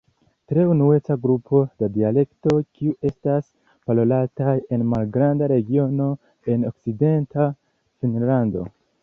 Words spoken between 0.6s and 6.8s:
unueca grupo da dialektoj, kiu estas parolataj en malgranda regiono en